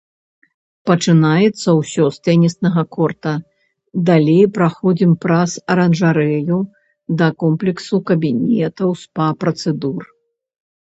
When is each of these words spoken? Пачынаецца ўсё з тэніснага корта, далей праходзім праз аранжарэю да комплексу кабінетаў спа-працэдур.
Пачынаецца 0.89 1.69
ўсё 1.79 2.05
з 2.15 2.23
тэніснага 2.27 2.81
корта, 2.97 3.35
далей 4.09 4.41
праходзім 4.57 5.11
праз 5.27 5.51
аранжарэю 5.75 6.57
да 7.23 7.27
комплексу 7.47 7.95
кабінетаў 8.13 8.89
спа-працэдур. 9.07 10.03